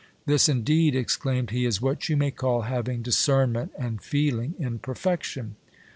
This, 0.25 0.49
indeed, 0.49 0.95
exclaimed 0.95 1.51
he, 1.51 1.63
is 1.63 1.79
what 1.79 2.09
you 2.09 2.17
may 2.17 2.31
call 2.31 2.61
having 2.61 3.03
discernment 3.03 3.71
and 3.77 4.01
feeling 4.01 4.55
in 4.57 4.79
perfection 4.79 5.57